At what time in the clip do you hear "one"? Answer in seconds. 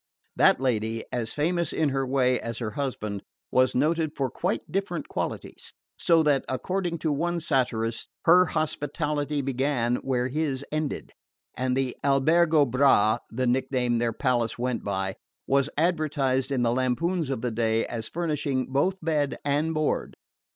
7.11-7.39